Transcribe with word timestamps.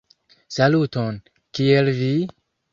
Saluton! 0.55 1.21
Kiel 1.59 1.95
vi? 2.01 2.13